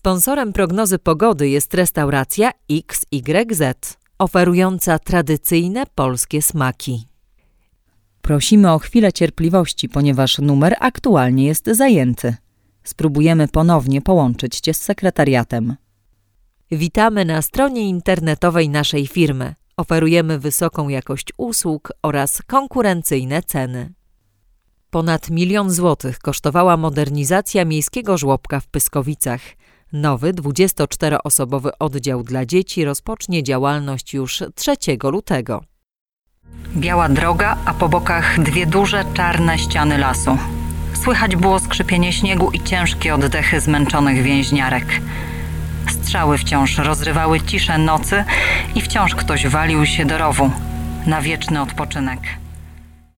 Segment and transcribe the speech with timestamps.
[0.00, 3.62] Sponsorem prognozy pogody jest restauracja XYZ,
[4.18, 7.08] oferująca tradycyjne polskie smaki.
[8.22, 12.36] Prosimy o chwilę cierpliwości, ponieważ numer aktualnie jest zajęty.
[12.84, 15.76] Spróbujemy ponownie połączyć Cię z sekretariatem.
[16.70, 19.54] Witamy na stronie internetowej naszej firmy.
[19.76, 23.92] Oferujemy wysoką jakość usług oraz konkurencyjne ceny.
[24.90, 29.40] Ponad milion złotych kosztowała modernizacja miejskiego żłobka w Pyskowicach.
[29.92, 35.64] Nowy 24-osobowy oddział dla dzieci rozpocznie działalność już 3 lutego.
[36.76, 40.38] Biała droga, a po bokach dwie duże, czarne ściany lasu.
[40.94, 45.00] Słychać było skrzypienie śniegu i ciężkie oddechy zmęczonych więźniarek.
[45.88, 48.24] Strzały wciąż rozrywały ciszę nocy
[48.74, 50.50] i wciąż ktoś walił się do rowu
[51.06, 52.20] na wieczny odpoczynek.